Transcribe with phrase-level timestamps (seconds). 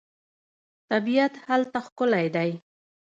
[0.89, 2.49] طبیعت هلته ښکلی دی.